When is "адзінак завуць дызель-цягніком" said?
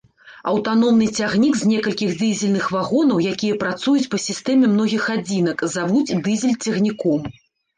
5.17-7.31